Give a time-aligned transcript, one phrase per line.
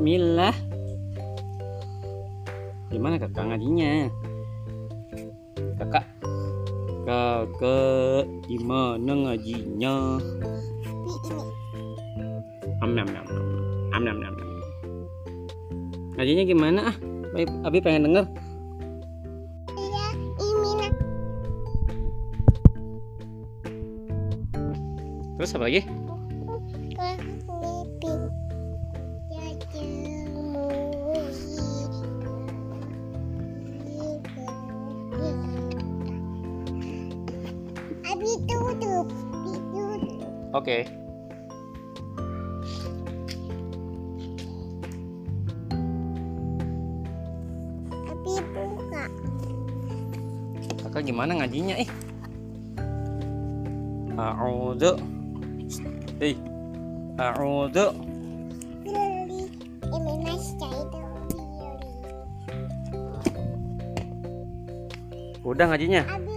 [0.00, 0.56] Bismillah.
[2.88, 4.08] Gimana kakak ngajinya?
[5.76, 6.08] Kakak.
[7.04, 10.16] Kakak gimana ngajinya?
[12.80, 13.26] Am nam nam.
[13.92, 14.34] Am nam nam.
[16.16, 16.96] Ngajinya gimana ah?
[17.68, 18.24] Abi, pengen denger.
[19.76, 20.06] Iya.
[25.36, 25.99] Terus apa lagi?
[40.50, 40.82] Oke.
[48.10, 49.04] Abi buka.
[50.82, 51.88] Kakak gimana ngajinya eh?
[54.18, 54.98] A'udzu.
[56.18, 56.34] Eh.
[57.16, 57.86] A'udzu.
[58.82, 60.30] Itu beli.
[65.40, 66.02] Udah ngajinya?
[66.06, 66.29] Abi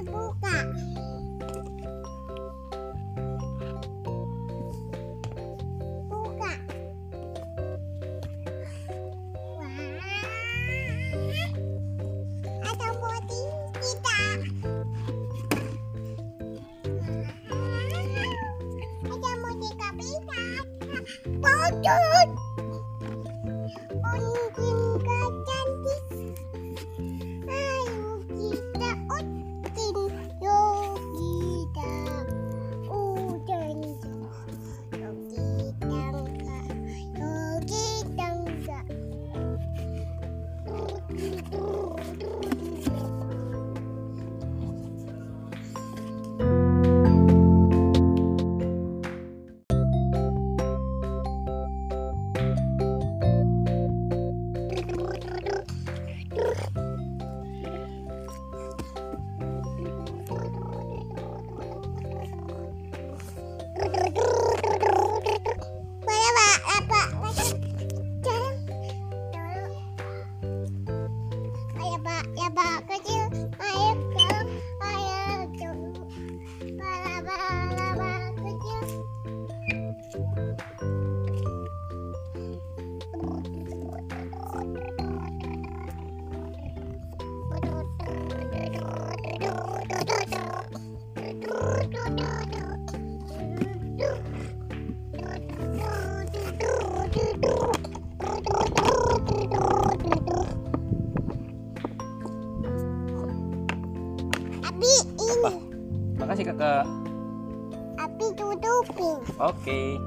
[108.24, 109.20] Abi tutupin.
[109.36, 110.00] Oke.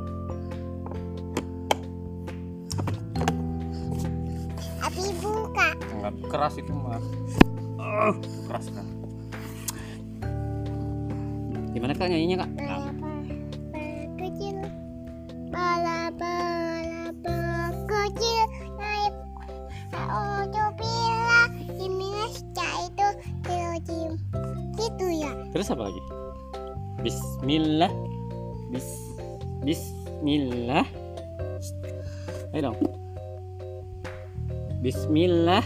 [4.81, 5.69] Abi buka.
[6.01, 6.97] Nggak keras itu mah.
[7.77, 8.17] Oh,
[8.49, 8.89] keras kan.
[11.77, 12.51] Gimana kak nyanyinya kak?
[12.57, 14.57] Bala bala kecil.
[15.53, 18.49] Bala bala bala kecil.
[18.81, 19.13] Naik.
[20.57, 21.53] Copila.
[21.77, 22.41] Iminas
[22.81, 23.09] itu
[23.45, 24.17] terjim.
[25.05, 25.37] Ya.
[25.53, 26.01] Terus apa lagi?
[27.05, 27.93] Bismillah.
[29.67, 30.87] Bis Bismillah.
[32.57, 32.79] Ayo dong.
[34.81, 35.61] Bismillah.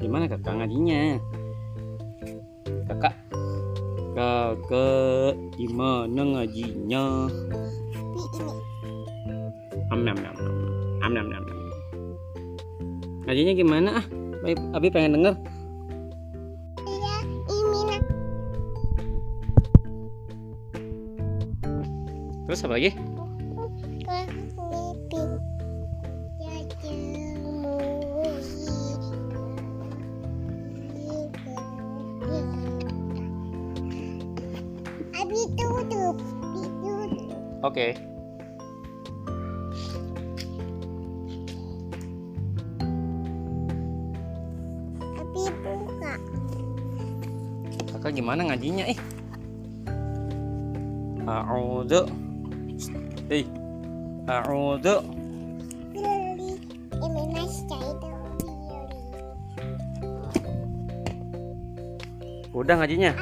[0.00, 1.20] Gimana kakak ngajinya?
[2.88, 3.14] Kakak.
[4.16, 7.28] Kakak gimana ngajinya?
[9.92, 10.36] Am nam nam.
[11.04, 11.44] Am nam nam.
[13.28, 14.04] Ngajinya gimana ah?
[14.40, 15.34] Abi, Abi pengen denger.
[22.56, 22.90] Terus apa lagi?
[37.60, 37.92] Oke.
[44.96, 46.12] Tapi buka.
[47.92, 48.96] Kakak gimana ngajinya eh?
[51.28, 52.15] A'udzu.
[53.26, 53.42] Eh.
[54.30, 55.02] A'udzu.
[62.56, 63.12] Udah ngajinya?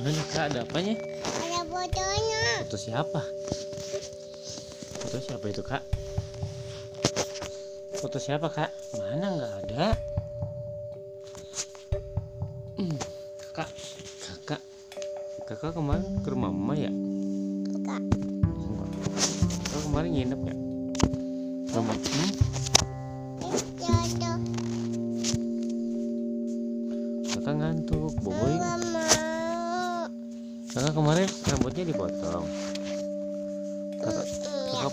[0.00, 0.96] Mana nih kak ada apanya?
[1.44, 2.42] Ada fotonya.
[2.64, 3.20] Foto siapa?
[4.96, 5.84] Foto siapa itu kak?
[8.00, 8.72] Foto siapa kak?
[8.96, 9.92] Mana nggak ada?
[12.80, 12.96] Hmm,
[13.44, 13.68] kakak,
[14.24, 14.60] kakak,
[15.44, 16.88] kakak kemarin ke rumah mama ya?
[17.68, 18.00] Kakak.
[19.68, 20.59] Kakak kemarin nginep ya?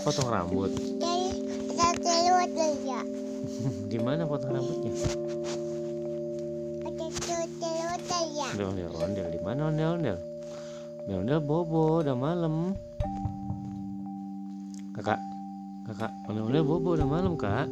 [0.08, 0.72] potong rambut.
[3.92, 4.92] Di mana potong rambutnya?
[8.58, 10.16] Ondel ondel di mana ondel ondel?
[11.04, 12.00] Ondel ondel bobo.
[12.00, 12.72] Udah malam.
[14.96, 15.20] Kakak.
[15.92, 16.96] Kakak ondel ondel bobo.
[16.96, 17.68] Udah malam kak.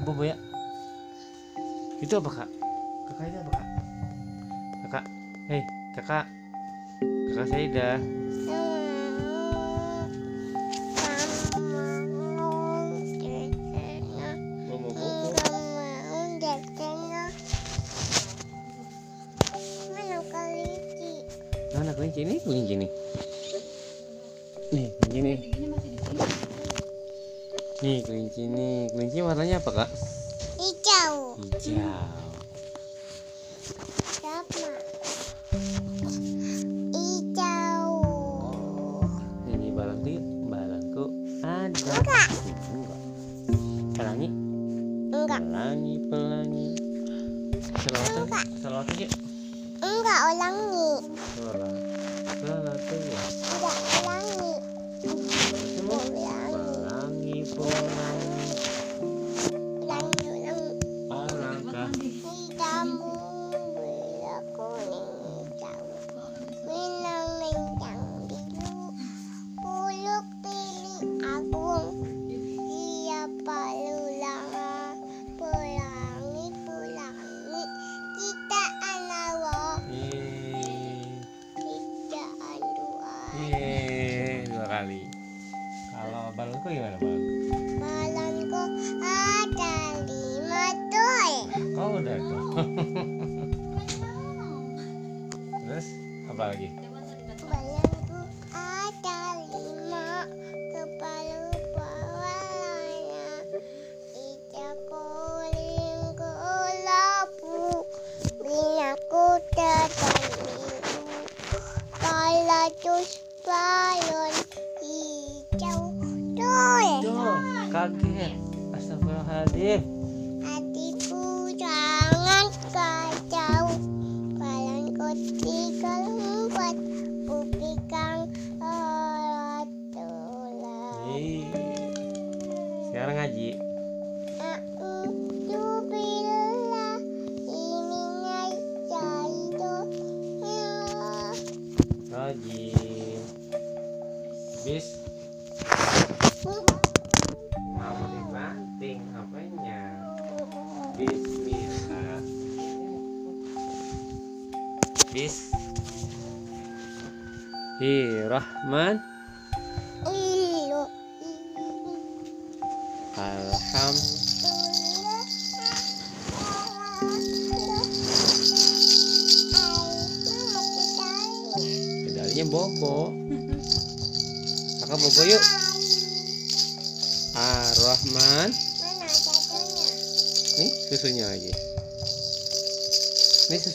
[0.00, 0.32] Bobo ya.
[2.00, 2.48] Itu apa kak?
[3.08, 3.69] Kakak ini apa kak?
[5.50, 5.66] hei
[5.98, 6.30] kakak.
[7.26, 8.19] Kakak saya udah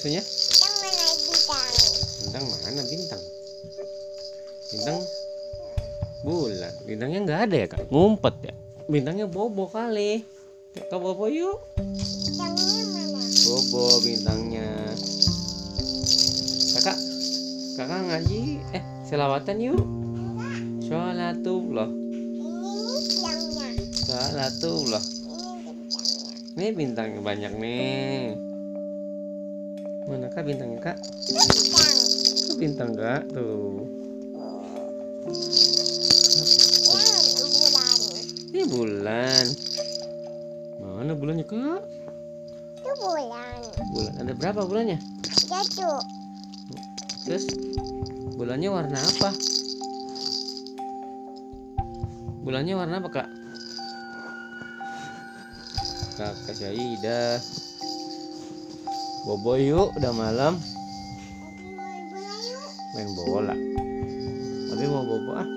[0.06, 0.22] Ini susunya.
[0.22, 1.66] Yang mana bidang?
[2.22, 3.22] Bintang mana bintang?
[4.70, 4.98] Bintang
[6.22, 6.74] bulan.
[6.86, 7.82] Bintangnya nggak ada ya kak?
[7.90, 8.54] Ngumpet ya?
[8.86, 10.22] Bintangnya bobo kali.
[10.78, 11.58] Kak bobo yuk.
[11.82, 13.18] Bidangnya mana?
[13.50, 14.70] Bobo bintangnya.
[16.78, 16.98] Kakak,
[17.74, 18.62] kakak ngaji.
[18.78, 19.82] Eh, selawatan yuk.
[20.86, 21.90] Sholatullah.
[21.90, 23.68] Ini bidangnya.
[24.06, 25.02] Sholatullah.
[25.02, 26.54] Ini bidangnya.
[26.62, 28.45] Nih bintangnya banyak nih.
[30.06, 30.98] Mana kak bintangnya kak?
[32.46, 33.90] Kok bintang kak tuh?
[38.54, 39.46] Ini bulan.
[40.78, 41.82] Mana bulannya kak?
[42.78, 43.60] Itu bulan.
[43.98, 45.02] Bulan ada berapa bulannya?
[45.50, 45.98] Jatuh.
[47.26, 47.50] Terus
[48.38, 49.34] bulannya warna apa?
[52.46, 53.28] Bulannya warna apa kak?
[56.16, 57.65] Kakak Syaidah.
[59.26, 60.62] Bobo yuk, udah malam.
[62.94, 63.58] Main bola.
[64.70, 65.50] Tapi mau bobo ah.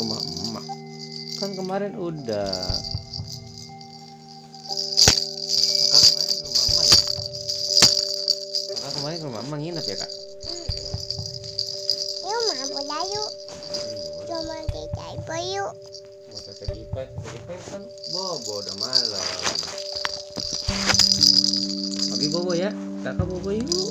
[0.00, 0.64] Rumah emak.
[1.36, 2.56] Kan kemarin udah
[17.06, 19.26] tete dipet kan bobo udah malam.
[22.14, 22.70] Abi bobo ya.
[23.04, 23.90] Kakak bobo yuk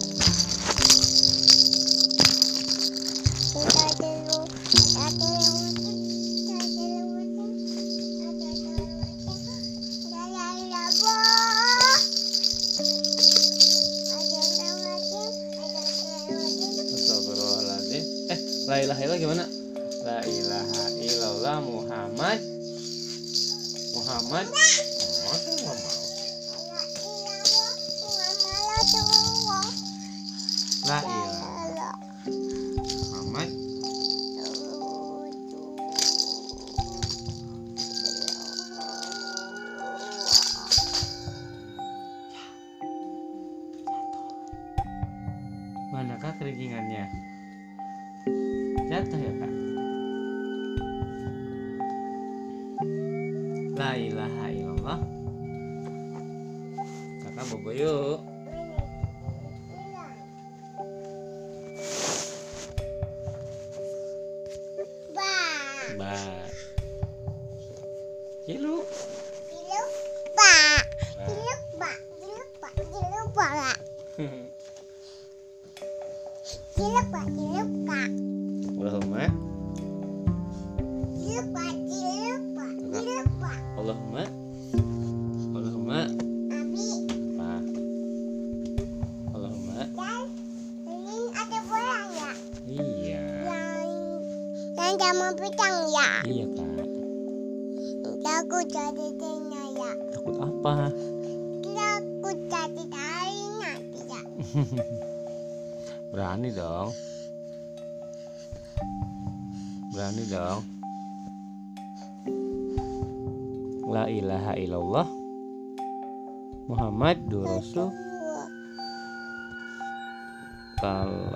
[65.98, 66.12] Ba
[68.46, 68.85] Cilu Allahumma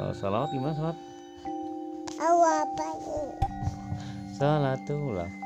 [0.10, 0.98] Salawat gimana salawat?
[2.20, 3.22] Awak apa ini?
[4.36, 5.39] Salatullah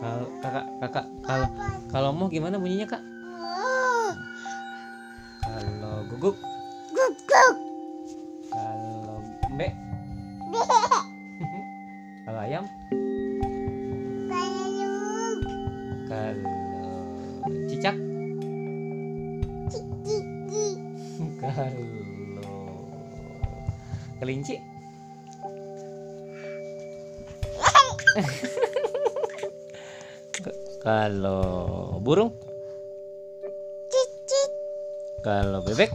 [0.00, 1.48] Kalau kakak kakak kalau
[1.92, 3.02] kalau mau gimana bunyinya kak?
[35.30, 35.94] Kalau bebek,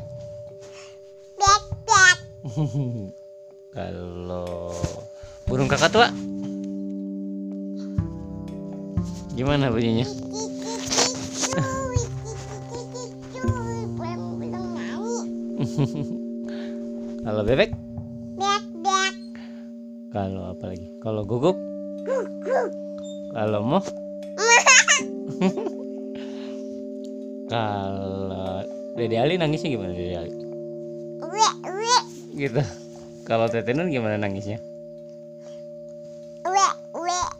[33.26, 34.62] Kalau Tetenun gimana nangisnya?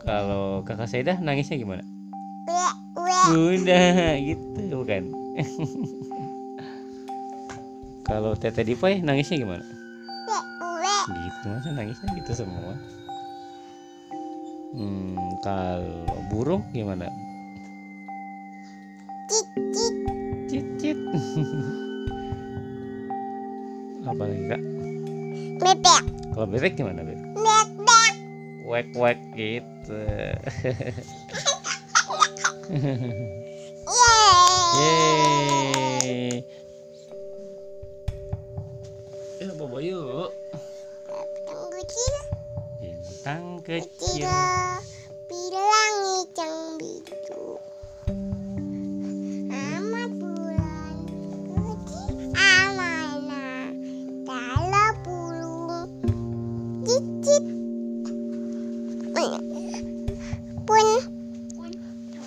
[0.02, 1.86] Kalau Kakak Saidah nangisnya gimana?
[3.34, 5.04] Udah gitu bukan?
[8.06, 9.66] Kalau Tete Dipoy nangisnya gimana?
[11.10, 12.74] Gitu masa nangisnya gitu semua.
[14.74, 17.10] Hmm, kalau burung gimana?
[19.30, 19.48] Cik.
[20.50, 20.98] Cicit.
[24.06, 24.75] Apa lagi kak?
[25.56, 26.04] Bebek.
[26.36, 27.24] Kalau bebek gimana bebek?
[27.40, 28.14] Bek bek.
[28.68, 30.02] Wek wek gitu.
[33.86, 34.76] Yeay.
[34.76, 36.44] Yeay.
[39.40, 40.34] Ya bobo yuk.
[41.08, 42.16] Bintang kecil.
[42.82, 44.30] Bintang Kecil.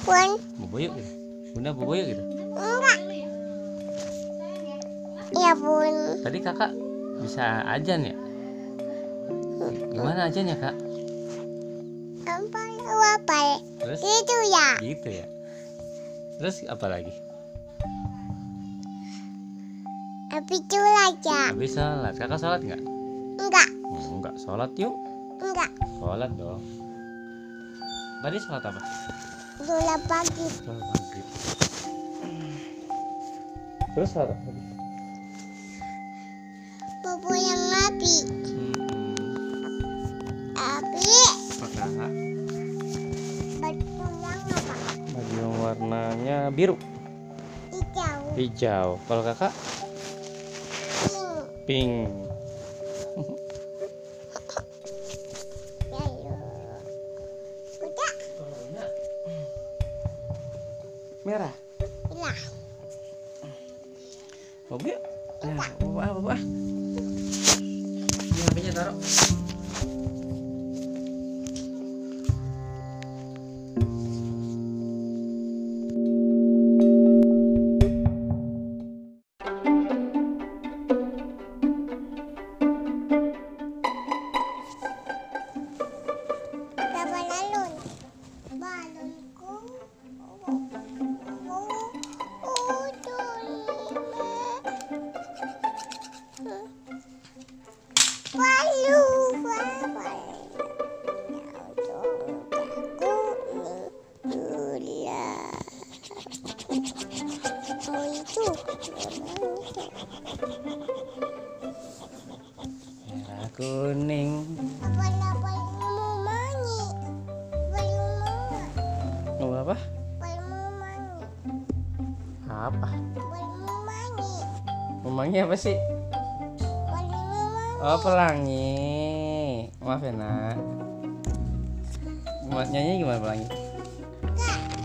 [0.08, 1.12] Pun Bobo yuk gitu.
[1.52, 2.22] Bunda bobo yuk gitu.
[2.56, 2.98] enggak
[5.34, 5.94] ya pun
[6.24, 6.72] Tadi kakak
[7.20, 8.14] bisa ajan ya?
[9.90, 10.74] Gimana ajannya kak?
[12.24, 12.60] apa
[13.18, 13.38] apa
[13.80, 15.26] Terus itu ya gitu ya.
[16.38, 17.12] Terus apa lagi?
[20.28, 22.14] tapi itu aja Habis sholat.
[22.14, 22.82] Kakak sholat nggak?
[23.36, 24.94] enggak Hmm, Enggak sholat yuk.
[25.42, 26.62] enggak Sholat dong.
[28.22, 28.80] Tadi sholat apa?
[30.06, 30.46] Pagi.
[30.62, 31.26] Sholat maghrib.
[33.94, 34.34] Terus apa?
[36.98, 39.14] bobo yang api Hmm,
[40.54, 41.18] api
[41.58, 41.86] maka
[43.58, 44.74] batu yang apa?
[45.16, 46.76] Baju yang warnanya biru,
[47.74, 48.18] hijau.
[48.38, 48.88] Hijau.
[49.08, 49.52] Kalau kakak?
[51.66, 52.06] Pink.
[52.06, 52.27] Pink.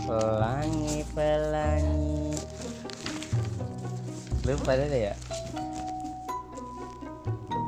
[0.04, 2.36] pelangi pelangi.
[4.44, 5.14] Lu pada deh ya?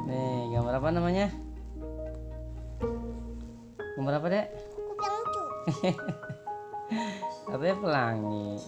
[0.05, 1.27] Nih gambar apa namanya?
[3.97, 4.47] Gambar apa dek?
[7.57, 8.63] Ya pelangi?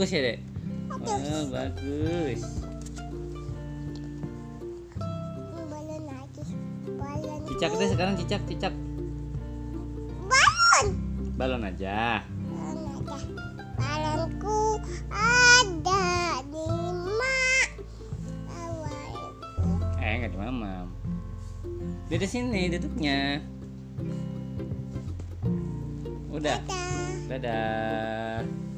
[0.00, 0.38] bagus ya dek?
[0.88, 1.12] Bagus.
[1.12, 2.40] Oh, bagus.
[7.44, 8.72] Cicak deh sekarang cicak cicak.
[10.24, 10.86] Balon.
[11.36, 12.24] Balon aja.
[12.48, 13.28] Balon aja.
[13.76, 14.80] Balonku
[15.12, 16.68] ada di
[17.20, 17.68] mak.
[20.00, 23.44] Eh nggak di di sini duduknya.
[26.32, 26.56] Udah.
[26.64, 28.69] Dadah, dadah.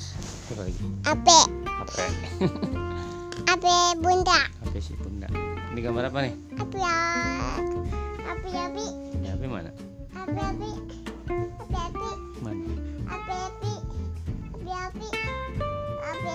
[0.00, 0.16] terus?
[0.48, 0.80] Apa lagi?
[1.04, 1.38] Ape.
[1.84, 2.04] Ape
[3.50, 4.40] ape bunda.
[4.64, 5.28] Ape si bunda.
[5.76, 6.34] Ini gambar apa nih?
[6.56, 6.96] Ape ya.
[8.24, 8.86] ape api
[9.20, 9.70] ya api mana?
[10.16, 10.70] Ape api
[11.68, 12.08] api
[12.40, 12.64] mana?
[13.12, 13.72] Ape api
[14.64, 15.06] Bapak, api
[16.08, 16.32] api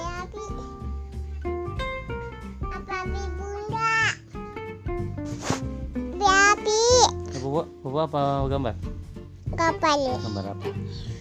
[2.94, 3.90] api bunda.
[7.34, 8.76] Api apa gambar?
[9.56, 11.15] Gambar gambar apa?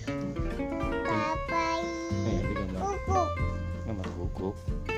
[4.45, 4.94] Gambar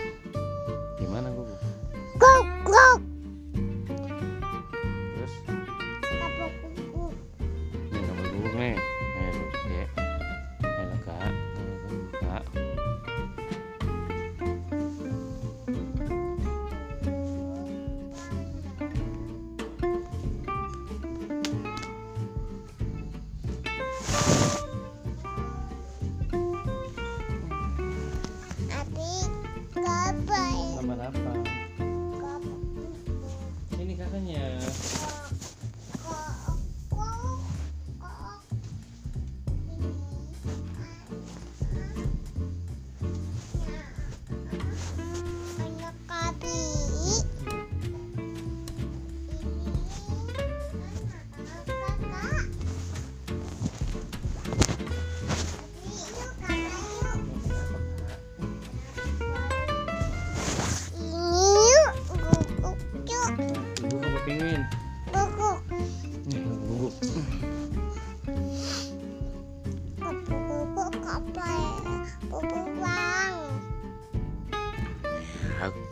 [75.66, 75.82] aku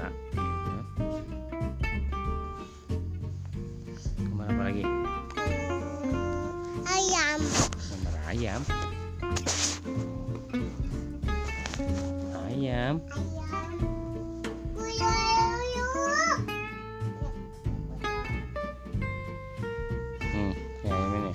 [0.00, 0.80] kak Iya.
[4.24, 4.84] gambar apa lagi?
[6.88, 7.38] Ayam.
[7.76, 8.60] Gambar ayam.
[12.48, 12.94] Ayam.
[13.04, 13.04] Ayam
[20.34, 20.52] hmm
[20.88, 21.32] ayam ini.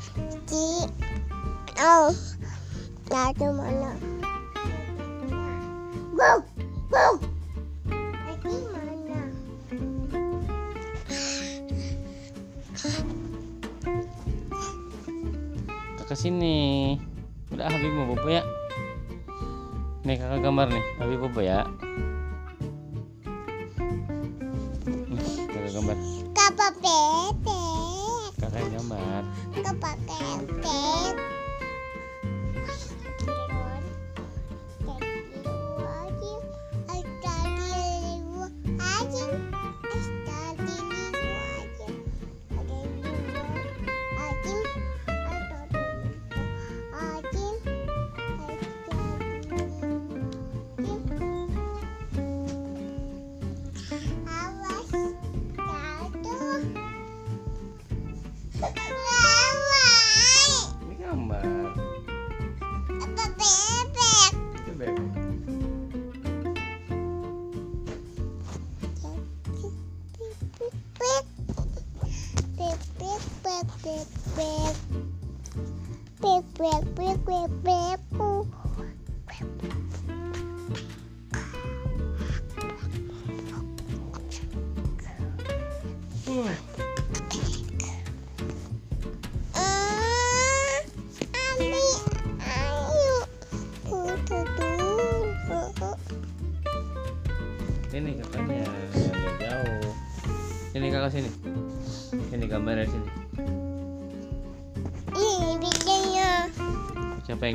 [0.49, 0.65] Di
[1.79, 2.09] oh
[3.07, 3.93] dari mana
[16.19, 16.99] sini.
[17.55, 18.43] Udah Habib mau bobo ya.
[20.03, 21.63] Nih kakak gambar nih Habib bobo ya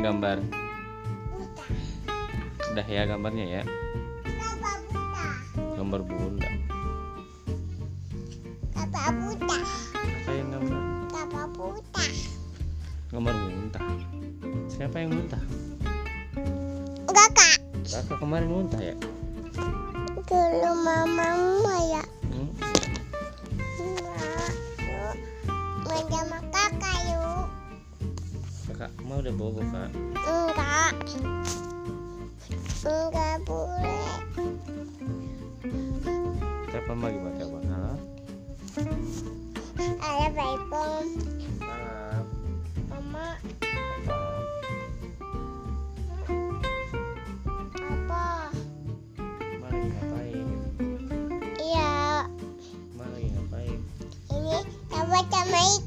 [0.05, 0.37] gambar
[2.77, 3.63] udah ya gambarnya ya
[4.37, 5.27] Apa buta?
[5.81, 6.51] gambar bunda
[8.77, 9.65] Apa kakak
[10.29, 12.05] yang gambar Apa buta?
[13.17, 13.35] gambar
[14.69, 15.41] siapa yang muntah
[17.09, 17.57] Enggak kak.
[17.89, 18.93] kakak kemarin muntah ya
[20.25, 22.03] Dulu mama ya.
[22.29, 22.49] hmm?
[25.85, 26.54] Enggak.
[28.85, 29.89] Kakak mau udah bobo kak
[30.29, 30.93] Enggak.
[32.85, 34.13] Enggak boleh.
[36.69, 37.97] telepon lagi buat telepon halo
[40.05, 41.07] Ada baipong.
[41.57, 42.25] salam
[42.93, 43.29] Mama.
[47.81, 48.53] Apa?
[49.65, 50.49] Ngapain
[51.57, 52.29] Iya.
[53.01, 53.79] Ngapain
[54.29, 54.57] Ini
[54.93, 55.84] dapat sama ikan.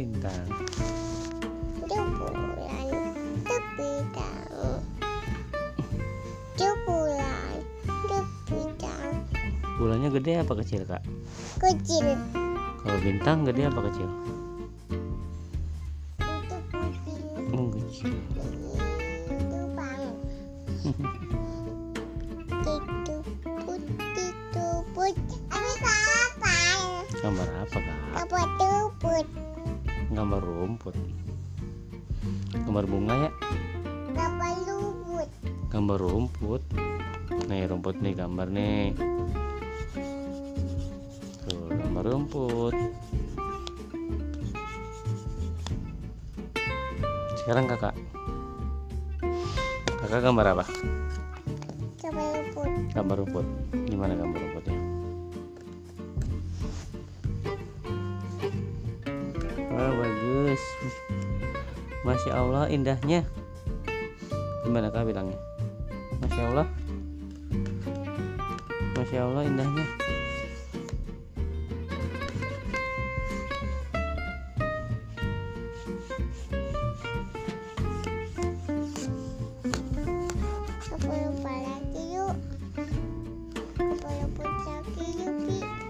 [0.00, 0.48] Tuh bintang.
[6.56, 7.56] bulan bulan,
[9.76, 11.04] bulannya gede apa kecil kak
[11.60, 12.16] Kecil,
[12.80, 14.08] kalau bintang gede apa kecil
[16.20, 16.56] itu
[17.52, 18.12] oh kecil
[19.28, 20.00] itu bang.
[22.64, 23.14] Itu
[23.68, 25.40] putih, itu putih.
[25.52, 26.80] Tapi kapan?
[27.20, 29.39] gambar apa kak tuh putih?
[30.20, 30.92] Gambar rumput.
[32.52, 33.30] Gambar bunga ya?
[34.20, 35.28] Apa lubut?
[35.72, 36.60] gambar rumput.
[37.48, 38.92] Nih rumput nih gambar nih.
[41.48, 42.76] Tuh gambar rumput.
[47.40, 47.96] Sekarang kakak?
[50.04, 50.64] Kakak gambar apa?
[51.96, 52.70] Coba lubut.
[52.92, 53.46] gambar rumput.
[53.88, 54.59] Gimana gambar rumputnya
[62.20, 63.24] masya allah indahnya.
[64.68, 65.40] Gimana kak bilangnya?
[66.20, 66.68] Masya allah.
[68.92, 69.88] Masya allah indahnya.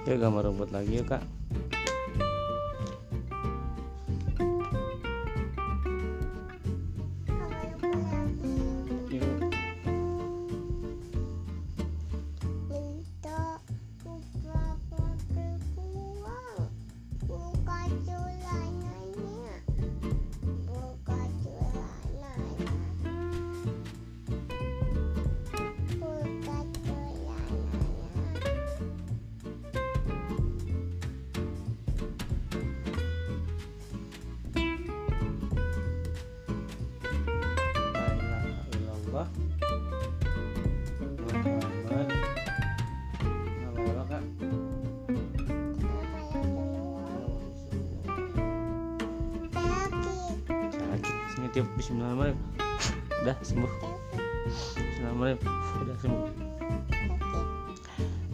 [0.06, 1.26] Yuk gambar rumput lagi yuk kak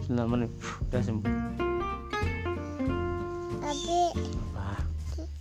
[0.07, 1.31] Bismillahirrahmanirrahim Udah sembuh
[3.59, 4.69] Tapi Apa?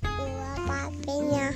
[0.03, 1.47] dua papinya.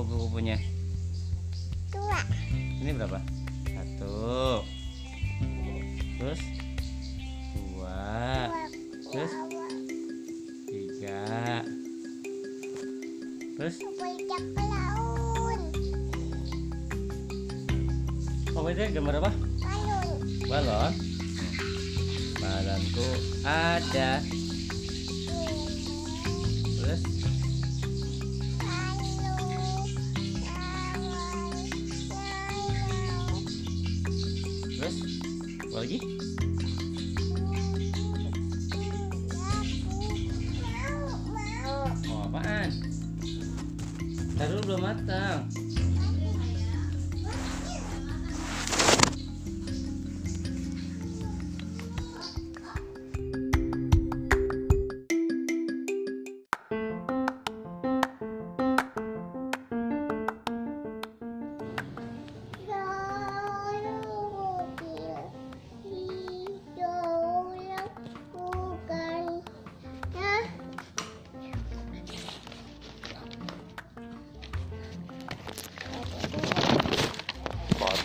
[0.00, 0.69] Ada berapa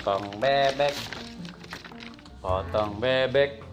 [0.05, 0.93] Potong bebek.
[2.37, 3.64] Potong bebek.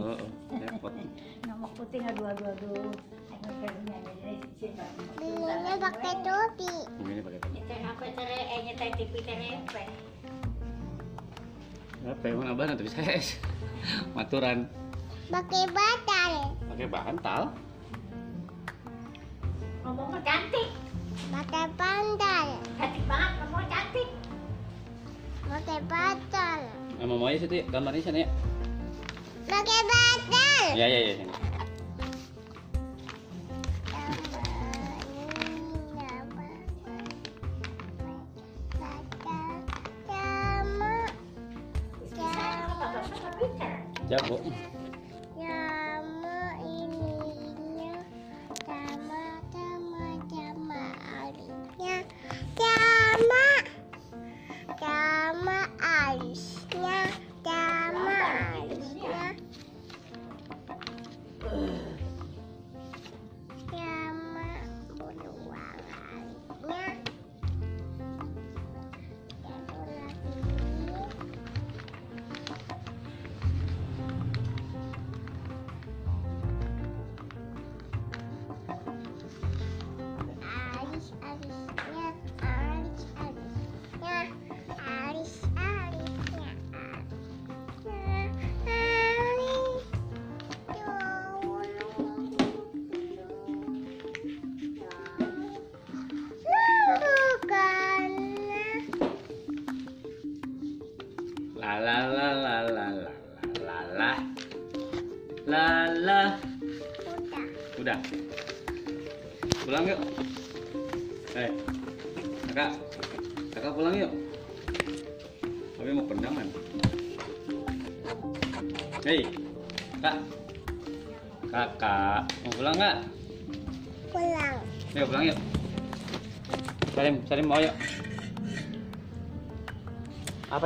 [0.00, 2.92] oh, putih nggak dua dua aduh
[5.20, 6.74] ini pakai topi
[7.04, 9.80] ini pakai topi itu apa cara ini teh tipi apa
[12.00, 13.36] apa emang abah nanti bisa es
[14.16, 14.64] maturan
[15.28, 16.32] pakai bantal
[16.72, 17.40] pakai bantal
[19.84, 20.68] ngomongnya cantik
[21.28, 22.46] pakai bantal
[22.80, 24.08] cantik banget ngomong cantik
[25.44, 26.60] pakai bantal
[27.00, 28.28] sama mau aja sih gambarnya sana ya
[29.50, 30.78] Pakai batal.
[30.78, 31.34] Ya ya ya sini.
[44.10, 44.69] Jago.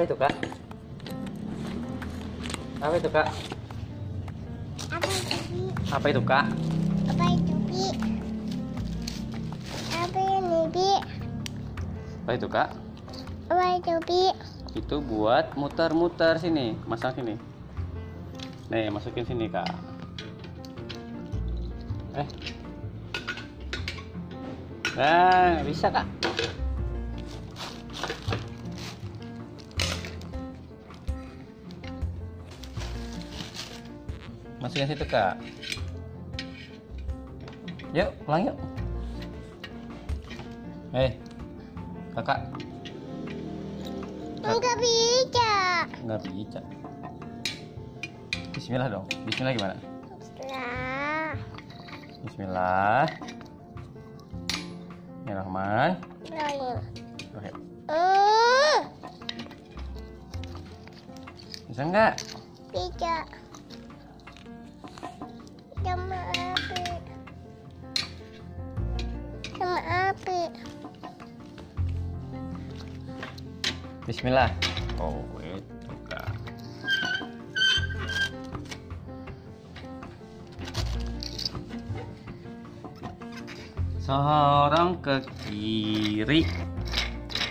[0.05, 0.35] Apa itu kak?
[2.77, 3.27] Apa itu kak?
[4.85, 5.65] apa itu Bi?
[5.89, 6.45] Apa itu kak?
[7.09, 7.85] apa itu bi
[9.97, 10.91] apa ini bi
[12.21, 12.69] Apa itu kak?
[13.49, 14.23] apa itu bi
[14.77, 17.41] Itu buat muter-muter sini, masang sini.
[18.69, 19.73] Nih masukin sini kak.
[22.13, 22.29] Eh.
[25.01, 26.05] Nah, bisa kak.
[34.65, 35.37] Masukin situ kak.
[37.93, 38.57] Yuk, pulang yuk.
[40.97, 41.21] Hei,
[42.17, 42.49] kakak.
[44.41, 45.53] enggak bisa
[46.09, 46.61] Nggak bisa.
[48.57, 49.05] Bismillah dong.
[49.29, 49.77] Bismillah gimana?
[50.25, 51.37] setelah
[52.25, 53.05] Bismillah.
[55.29, 56.01] Bismillahirrahman.
[56.33, 56.81] rolling
[57.37, 57.51] Oke.
[57.93, 58.81] Hmm,
[61.69, 62.17] Bisa nggak?
[62.73, 63.44] bisa.
[74.25, 74.57] Bismillah.
[74.97, 75.69] Oh, itu.
[84.01, 86.49] Seorang ke kiri.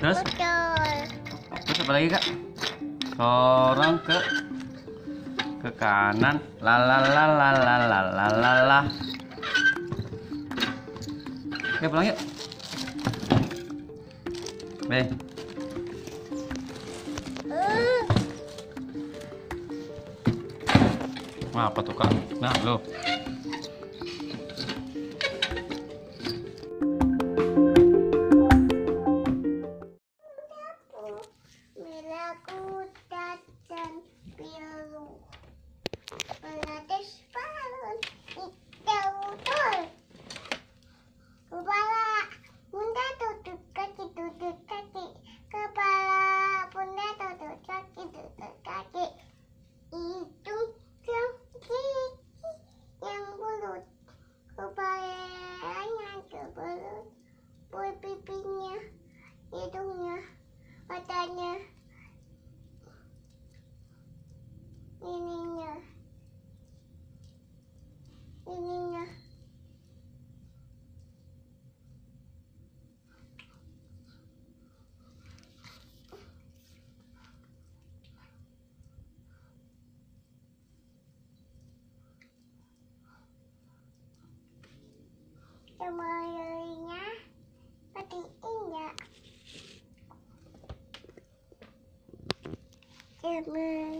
[0.01, 0.17] Terus?
[0.25, 0.93] Betul.
[1.61, 2.23] Terus apa lagi, Kak?
[3.21, 4.17] Seorang ke
[5.61, 6.41] ke kanan.
[6.57, 8.79] La la la la la la la la.
[11.77, 12.32] Oke, pulang yuk.
[21.53, 22.05] Mga patuka.
[22.41, 22.81] Na, lo.
[85.83, 87.03] Semuanya
[87.91, 88.95] seperti indah.
[93.19, 93.92] Jaman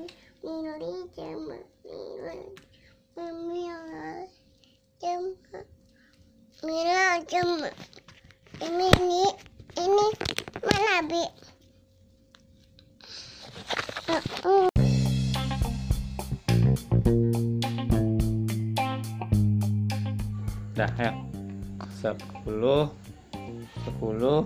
[22.44, 22.92] 10
[23.88, 24.44] 10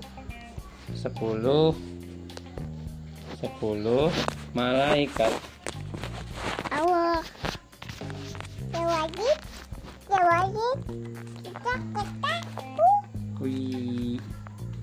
[0.93, 1.75] 10
[3.41, 4.11] 10
[4.53, 5.33] malaikat.
[6.69, 7.25] Allah
[8.77, 9.31] lagi.
[10.07, 10.69] Lagi.
[11.41, 12.89] Kita ketemu
[13.41, 14.17] wih.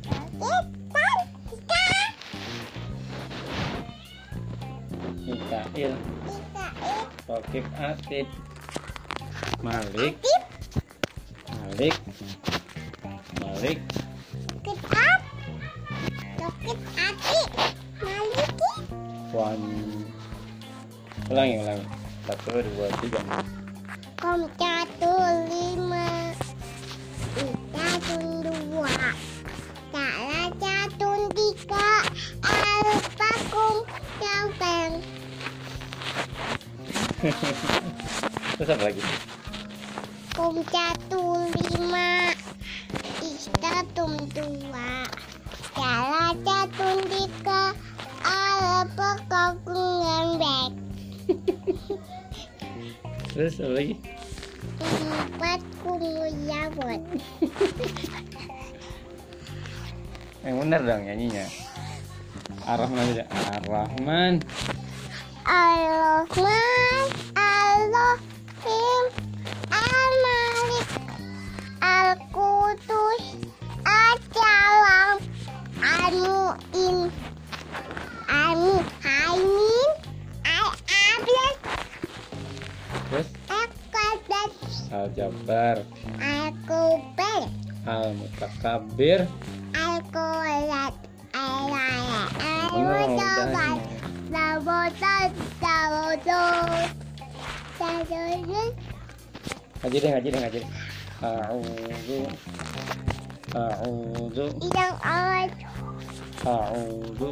[0.02, 0.58] Kita
[0.90, 1.18] kan?
[1.50, 1.86] kita.
[5.22, 5.92] Mikail.
[6.26, 7.02] Mikail.
[7.26, 8.26] Tokib Atid.
[53.34, 53.98] Terus apa lagi?
[54.78, 57.02] Empat kumuyawat
[60.46, 61.42] Yang benar dong nyanyinya.
[62.62, 63.26] Ar-Rahman aja.
[63.58, 64.38] Ar-Rahman.
[65.42, 69.02] Al-Rahman Al-Rahim
[69.74, 70.88] Al-Malik
[71.82, 73.50] Al-Qudus
[73.82, 75.18] Al-Mu'in
[84.94, 85.82] Al-Jabbar
[86.22, 87.42] Al-Kubir
[87.82, 89.26] Al-Mutakabir
[89.74, 90.94] Al-Qulat
[91.34, 93.74] Al-Raya Al-Mutabar
[94.30, 95.34] Al-Mutar
[99.82, 100.70] Al-Mutar deh, ngaji deh, ngaji deh
[101.24, 102.20] A'udhu
[103.54, 104.46] awat.
[104.62, 105.48] Yang awal
[106.46, 107.30] A'udhu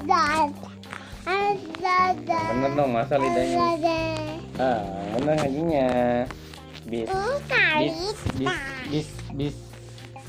[0.00, 0.59] A'udhu
[1.90, 3.66] Lazat Bener dong, masa lidahnya.
[4.62, 4.80] Ah,
[5.18, 5.88] bener ngajinya.
[6.86, 7.06] Bis.
[7.10, 8.54] Bis, bis,
[8.90, 9.56] bis, bis.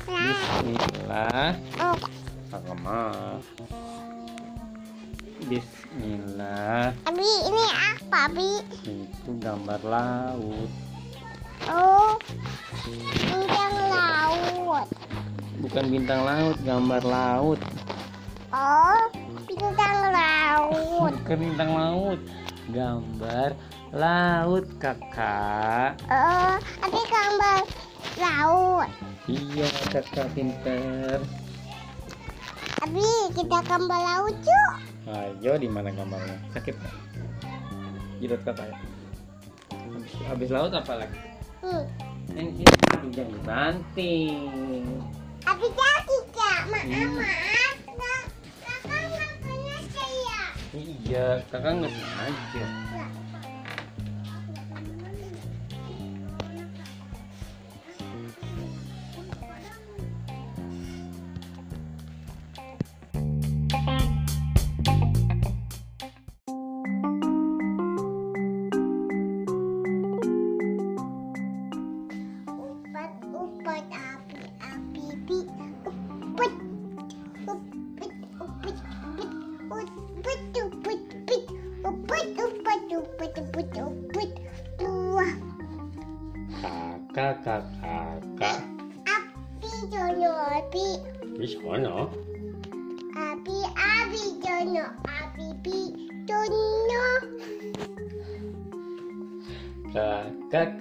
[0.02, 1.54] Bismillah.
[1.78, 1.96] Oh,
[2.50, 3.38] Rahman.
[5.46, 6.94] Bismillah.
[7.06, 8.50] Abi ini apa Abi?
[8.82, 10.70] Itu gambar laut.
[11.70, 12.18] Oh,
[13.30, 14.88] bintang laut.
[15.62, 17.60] Bukan bintang laut, gambar laut.
[18.50, 19.06] Oh,
[19.62, 21.12] bintang laut.
[21.22, 22.20] Bukan bintang laut,
[22.74, 23.50] gambar
[23.94, 25.92] laut kakak.
[26.10, 27.60] Oh, tapi gambar
[28.18, 28.88] laut.
[29.30, 31.22] Iya kakak pinter.
[32.82, 33.06] Tapi
[33.38, 34.74] kita gambar laut yuk.
[35.06, 36.38] Ayo di mana gambarnya?
[36.50, 36.94] Sakit nggak?
[38.18, 38.78] Jirut kakak ya.
[39.70, 41.18] Habis, habis laut apa lagi?
[41.62, 41.84] Hmm.
[42.34, 44.86] Ini aduh jangan banting.
[45.42, 47.18] Tapi kaki kak, maaf Hmm.
[47.18, 48.26] maaf.
[50.80, 51.18] Iya,
[51.50, 52.66] kakak nggak sengaja.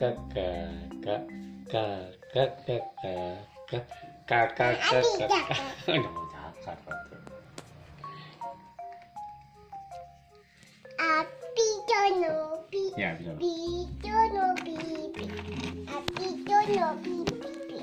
[0.02, 3.86] kakak kakak kakak kakak
[4.26, 5.14] kakak kakak
[11.86, 12.84] jono bi
[13.38, 13.54] bi
[14.02, 14.74] jono bi
[15.14, 15.26] bi
[16.50, 17.78] jono bi bi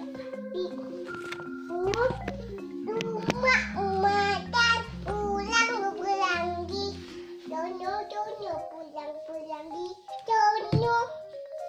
[0.52, 0.64] bi
[2.82, 6.66] rumah rumah dan pulang pulang
[7.46, 9.86] jono jono pulang pulang di
[10.26, 11.28] jono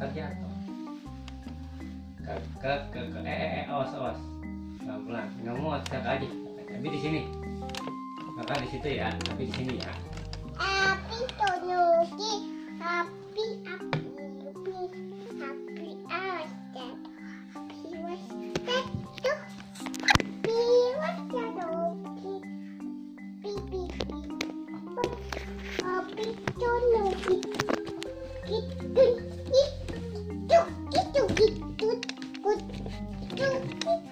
[0.00, 0.48] terjatuh.
[2.24, 3.22] Kakak, kakak.
[3.24, 4.18] Eh, eh, eh, awas, awas.
[4.80, 5.28] Pelan pelan.
[5.44, 6.28] Nggak mau kakak aja.
[6.72, 7.20] Tapi di sini.
[8.40, 9.12] Kakak di situ ya.
[9.28, 9.92] Tapi di sini ya.
[10.56, 12.32] Api tonoki.
[12.80, 14.00] Api api
[14.48, 14.78] api
[15.36, 16.88] api ada.
[17.52, 17.92] Api.
[18.64, 18.88] Api
[25.80, 26.28] Api.
[28.50, 29.29] Gitu gitu
[33.40, 34.09] Thank you.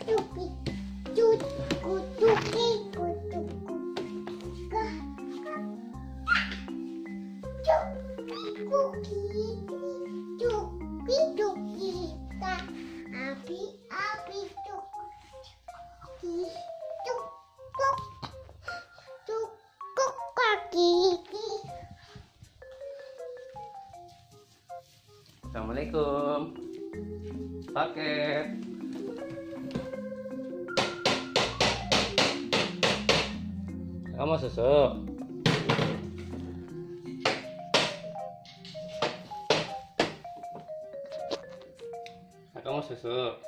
[34.59, 34.97] 走
[42.53, 43.48] 快帮我收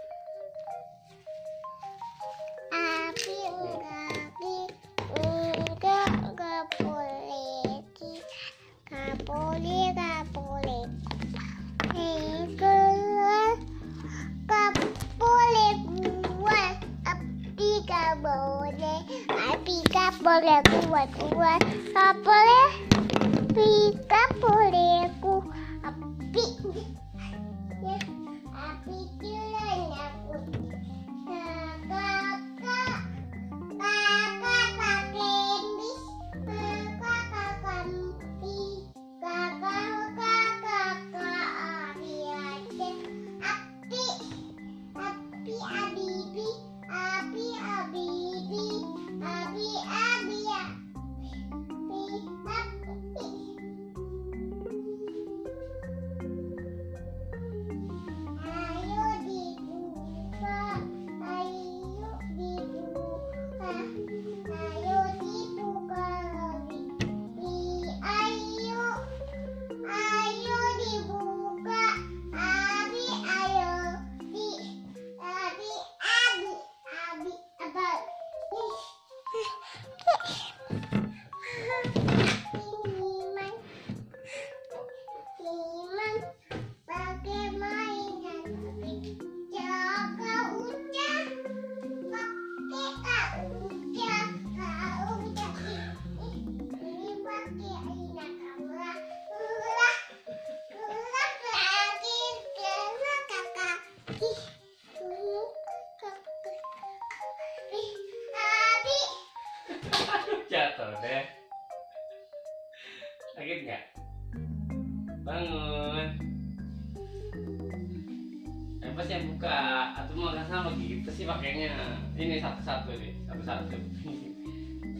[121.20, 122.00] sih pakainya.
[122.16, 123.76] Ini satu-satu nih, satu-satu.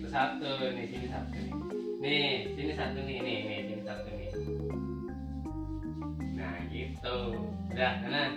[0.04, 1.54] Satu-satu nih, sini satu nih.
[2.04, 4.28] Nih, sini satu nih, nih, nih, sini satu nih.
[6.36, 7.16] Nah, gitu.
[7.72, 8.36] Udah, sana.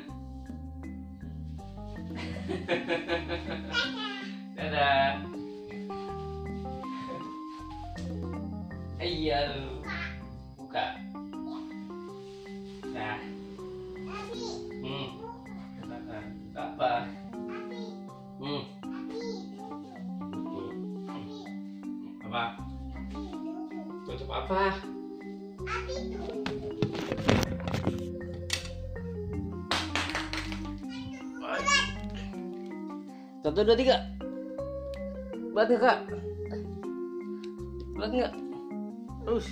[33.64, 33.98] Satu, dua, tiga.
[35.56, 36.00] Berat nggak kak?
[37.96, 38.34] Berat nggak?
[39.24, 39.48] Terus.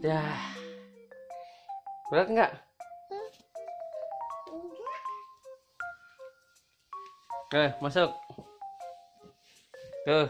[0.00, 0.40] Dah.
[2.08, 2.52] Berat nggak?
[7.60, 8.10] Eh, masuk.
[10.08, 10.28] Tuh.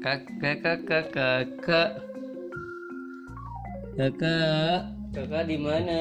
[0.00, 2.11] Kakak, kakak, kakak.
[3.92, 6.00] Kakak, kakak di mana?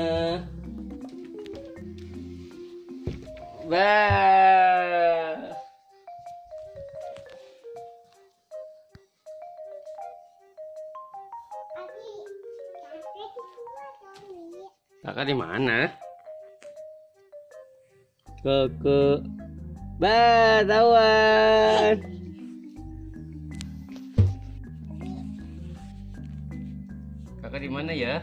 [3.68, 5.36] Bah.
[15.04, 15.92] Kakak di mana?
[18.40, 19.20] Kakak.
[20.00, 22.21] Bah, tawan.
[27.72, 28.20] Mana ya?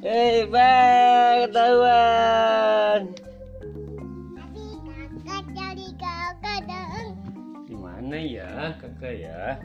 [0.00, 3.12] Hei, bang, ketahuan.
[5.28, 7.12] Kakak cari kakak dan
[7.68, 9.60] Di mana ya, kakak ya?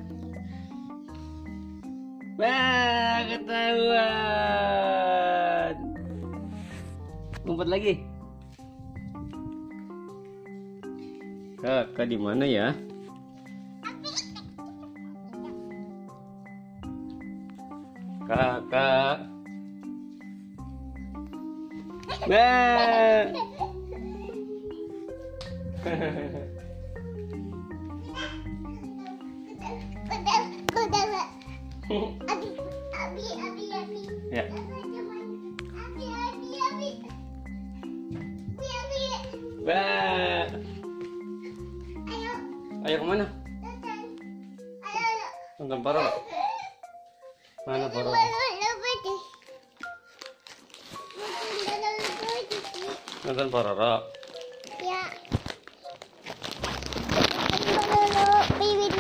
[2.36, 4.36] Bang, ketahuan.
[7.48, 8.04] Ngumpet lagi.
[11.64, 12.76] Kakak di mana ya?
[18.24, 19.20] Kakak.
[22.24, 23.28] Bedel.
[32.32, 32.48] Abi,
[32.96, 34.00] abi, abi, abi.
[34.32, 34.44] ya.
[34.48, 36.90] Abi, abi, abi.
[38.24, 39.04] Abi, abi.
[39.68, 40.52] Bang.
[42.08, 42.32] Ayo,
[42.88, 43.26] Ayo ke mana?
[44.84, 45.28] Ayo, ayo.
[45.60, 46.02] Nonton Paro.
[53.24, 54.04] Nonton Pororo.
[54.84, 55.08] Ya.
[58.60, 58.96] Bibit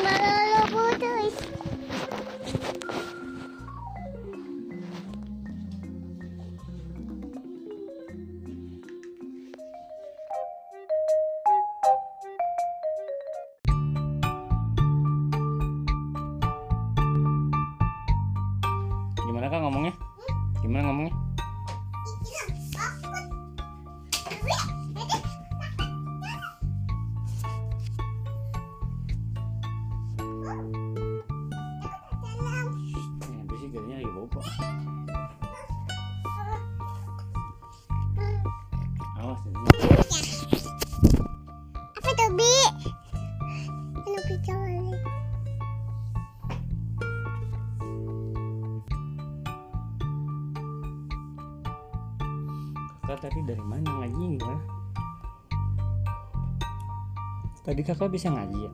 [57.74, 58.72] Tadi kakak bisa ngaji ya?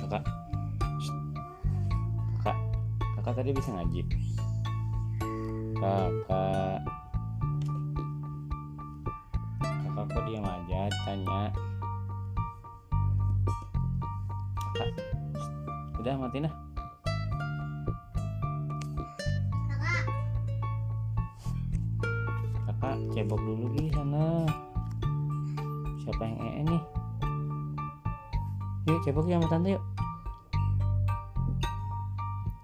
[0.00, 0.24] Kakak?
[2.40, 2.56] Kakak?
[3.20, 4.00] Kakak tadi bisa ngaji?
[5.76, 6.80] Kakak?
[9.60, 11.52] Kakak kok diam aja ditanya?
[14.56, 14.88] Kakak?
[16.00, 16.54] Udah matiin dah.
[19.68, 20.04] Kakak,
[22.64, 23.91] Kakak cebok dulu di
[29.02, 29.82] cebok ya sama tante yuk.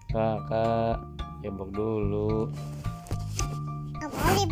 [0.08, 0.96] Kakak
[1.42, 2.48] cebok dulu.
[3.98, 4.44] nggak boleh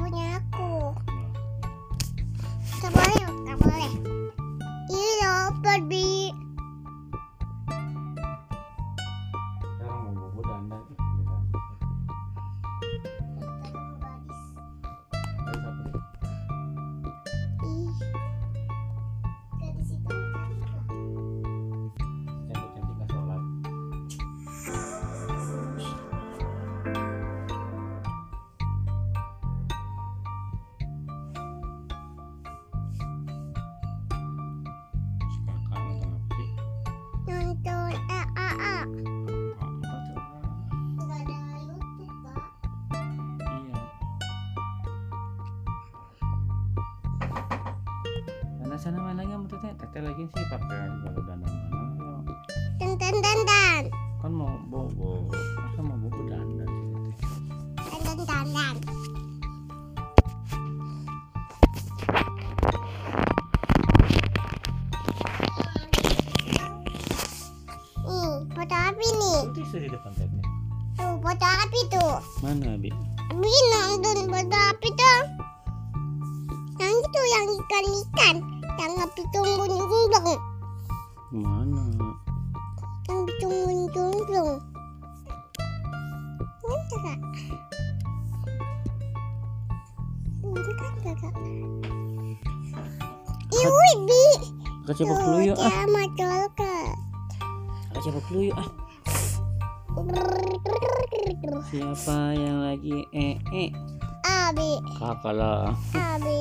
[105.97, 106.41] abi,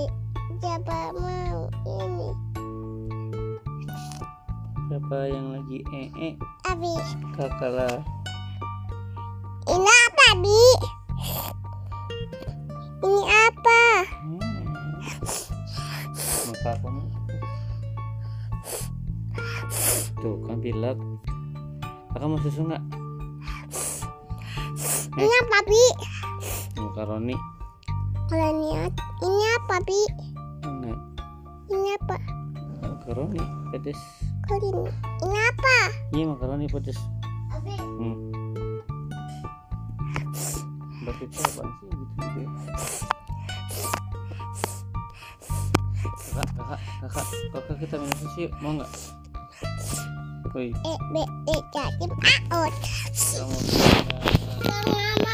[0.60, 2.30] siapa mau ini?
[4.86, 6.36] siapa yang lagi eh
[6.68, 6.94] Abi,
[7.36, 7.98] kakak lah
[9.66, 10.62] ini apa bi?
[13.06, 13.82] Ini apa?
[14.22, 14.98] hmm.
[16.50, 17.04] muka kamu
[20.22, 20.98] tuh kan pilek
[22.14, 22.84] kakak mau susu nggak
[25.16, 25.84] Ini apa bi?
[26.76, 27.36] makaroni
[28.26, 30.00] Kalau niat, ini apa bi?
[30.66, 31.00] enak
[31.72, 32.16] Ini apa?
[32.84, 34.00] makaroni pedes
[34.46, 34.84] Kalau ini,
[35.24, 35.78] ini apa?
[36.12, 37.00] iya makaroni pedes
[37.54, 38.16] Abi, hmm.
[41.06, 42.50] Mbak Tita apaan sih gitu gitu ya
[46.36, 48.92] kakak kakak kakak kakak kita minum susu yuk mau nggak
[50.56, 51.20] Woi, eh, be,
[51.52, 51.62] eh,
[52.00, 52.16] jadi
[52.48, 52.72] paut.
[53.36, 53.60] kamu
[54.64, 55.34] Mama,